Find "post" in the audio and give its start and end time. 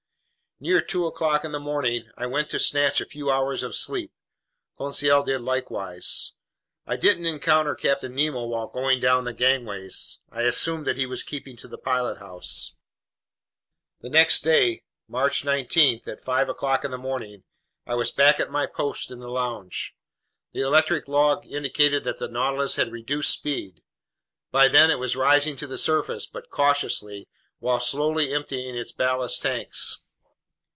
18.67-19.09